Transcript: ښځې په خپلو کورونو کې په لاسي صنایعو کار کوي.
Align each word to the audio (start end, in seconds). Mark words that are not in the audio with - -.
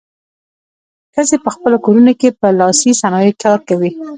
ښځې 1.13 1.37
په 1.43 1.49
خپلو 1.55 1.77
کورونو 1.85 2.13
کې 2.19 2.29
په 2.39 2.47
لاسي 2.59 2.91
صنایعو 3.01 3.39
کار 3.43 3.59
کوي. 3.69 3.91